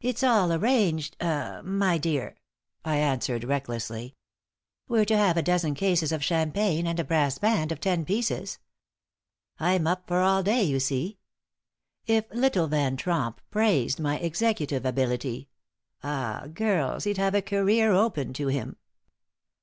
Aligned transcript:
"It's 0.00 0.22
all 0.24 0.54
arranged 0.54 1.18
ah 1.20 1.60
my 1.62 1.98
dear," 1.98 2.38
I 2.82 2.96
answered, 2.96 3.44
recklessly. 3.44 4.16
"We're 4.88 5.04
to 5.04 5.16
have 5.18 5.36
a 5.36 5.42
dozen 5.42 5.74
cases 5.74 6.12
of 6.12 6.24
champagne 6.24 6.86
and 6.86 6.98
a 6.98 7.04
brass 7.04 7.36
band 7.36 7.70
of 7.70 7.78
ten 7.78 8.06
pieces. 8.06 8.58
I'm 9.58 9.86
up 9.86 10.08
for 10.08 10.20
all 10.22 10.42
day, 10.42 10.62
you 10.62 10.80
see. 10.80 11.18
If 12.06 12.24
little 12.32 12.68
Van 12.68 12.96
Tromp 12.96 13.42
praised 13.50 14.00
my 14.00 14.16
executive 14.16 14.86
ability 14.86 15.50
ah 16.02 16.46
girls, 16.50 17.04
he'd 17.04 17.18
have 17.18 17.34
a 17.34 17.42
career 17.42 17.92
open 17.92 18.32
to 18.32 18.46
him. 18.46 18.78